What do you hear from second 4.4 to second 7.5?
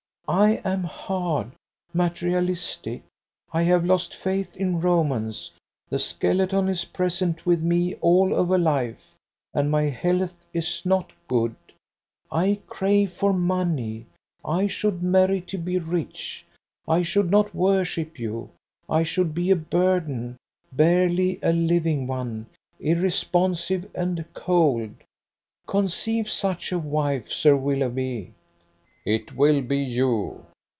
in romance, the skeleton is present